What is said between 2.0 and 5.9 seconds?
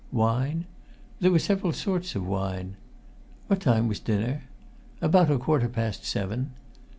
of wine." "What time was dinner?" "About a quarter